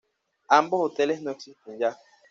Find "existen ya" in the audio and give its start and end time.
1.29-1.95